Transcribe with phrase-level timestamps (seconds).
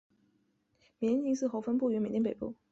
[0.97, 2.55] 缅甸金丝猴分布于缅甸北部。